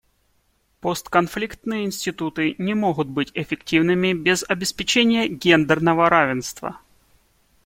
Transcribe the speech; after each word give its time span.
Постконфликтные 0.79 1.85
институты 1.85 2.55
не 2.57 2.73
могут 2.73 3.07
быть 3.07 3.29
эффективными 3.35 4.13
без 4.13 4.43
обеспечения 4.49 5.27
гендерного 5.27 6.09
равенства. 6.09 6.79